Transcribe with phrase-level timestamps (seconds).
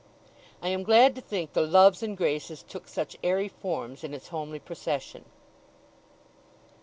[0.63, 4.29] I am glad to think the Loves and Graces took such airy forms in its
[4.29, 5.25] homely procession.